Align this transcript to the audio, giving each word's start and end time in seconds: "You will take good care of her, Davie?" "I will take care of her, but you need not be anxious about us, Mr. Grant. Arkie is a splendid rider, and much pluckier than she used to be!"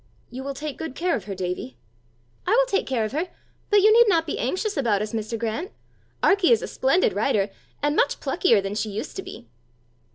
"You 0.31 0.43
will 0.43 0.55
take 0.55 0.79
good 0.79 0.95
care 0.95 1.15
of 1.15 1.25
her, 1.25 1.35
Davie?" 1.35 1.77
"I 2.47 2.51
will 2.55 2.65
take 2.65 2.87
care 2.87 3.05
of 3.05 3.11
her, 3.11 3.27
but 3.69 3.81
you 3.83 3.93
need 3.93 4.09
not 4.09 4.25
be 4.25 4.39
anxious 4.39 4.75
about 4.75 4.99
us, 5.03 5.13
Mr. 5.13 5.37
Grant. 5.37 5.71
Arkie 6.23 6.49
is 6.49 6.63
a 6.63 6.67
splendid 6.67 7.13
rider, 7.13 7.51
and 7.83 7.95
much 7.95 8.19
pluckier 8.19 8.63
than 8.63 8.73
she 8.73 8.89
used 8.89 9.15
to 9.17 9.21
be!" 9.21 9.47